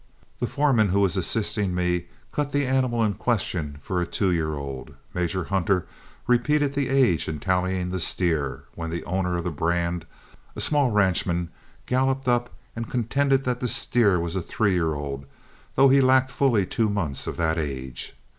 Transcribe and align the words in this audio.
The 0.39 0.47
foreman 0.47 0.89
who 0.89 0.99
was 1.01 1.15
assisting 1.15 1.75
me 1.75 2.07
cut 2.31 2.51
the 2.53 2.65
animal 2.65 3.03
in 3.03 3.13
question 3.13 3.77
for 3.83 4.01
a 4.01 4.07
two 4.07 4.31
year 4.31 4.55
old, 4.55 4.95
Major 5.13 5.43
Hunter 5.43 5.85
repeated 6.25 6.73
the 6.73 6.89
age 6.89 7.27
in 7.27 7.39
tallying 7.39 7.91
the 7.91 7.99
steer, 7.99 8.63
when 8.73 8.89
the 8.89 9.05
owner 9.05 9.37
of 9.37 9.43
the 9.43 9.51
brand, 9.51 10.07
a 10.55 10.59
small 10.59 10.89
ranchman, 10.89 11.49
galloped 11.85 12.27
up 12.27 12.49
and 12.75 12.89
contended 12.89 13.43
that 13.43 13.59
the 13.59 13.67
steer 13.67 14.19
was 14.19 14.35
a 14.35 14.41
three 14.41 14.73
year 14.73 14.95
old, 14.95 15.27
though 15.75 15.89
he 15.89 16.01
lacked 16.01 16.31
fully 16.31 16.65
two 16.65 16.89
months 16.89 17.27
of 17.27 17.37
that 17.37 17.59
age. 17.59 18.15